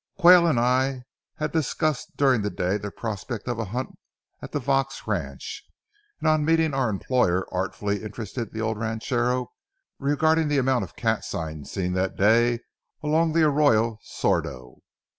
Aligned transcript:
Quayle 0.17 0.47
and 0.47 0.59
I 0.59 1.03
had 1.35 1.51
discussed 1.51 2.17
during 2.17 2.41
the 2.41 2.49
day 2.49 2.77
the 2.79 2.89
prospect 2.89 3.47
of 3.47 3.59
a 3.59 3.65
hunt 3.65 3.99
at 4.41 4.51
the 4.51 4.57
Vaux 4.59 4.87
ranch, 5.05 5.63
and 6.19 6.27
on 6.27 6.43
meeting 6.43 6.73
our 6.73 6.89
employer, 6.89 7.45
artfully 7.53 8.01
interested 8.01 8.51
the 8.51 8.61
old 8.61 8.79
ranchero 8.79 9.51
regarding 9.99 10.47
the 10.47 10.57
amount 10.57 10.85
of 10.85 10.95
cat 10.95 11.23
sign 11.23 11.65
seen 11.65 11.93
that 11.93 12.15
day 12.15 12.61
along 13.03 13.33
the 13.33 13.43
Arroyo 13.43 13.99
Sordo. 14.03 14.79